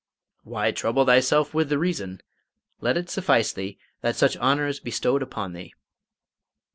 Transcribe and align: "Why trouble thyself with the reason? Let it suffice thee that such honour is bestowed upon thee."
"Why 0.43 0.71
trouble 0.71 1.05
thyself 1.05 1.53
with 1.53 1.69
the 1.69 1.77
reason? 1.77 2.21
Let 2.79 2.97
it 2.97 3.07
suffice 3.07 3.53
thee 3.53 3.77
that 4.01 4.15
such 4.15 4.35
honour 4.37 4.65
is 4.65 4.79
bestowed 4.79 5.21
upon 5.21 5.53
thee." 5.53 5.75